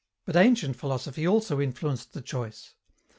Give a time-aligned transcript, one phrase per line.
[0.25, 2.73] But ancient philosophy also influenced the choice.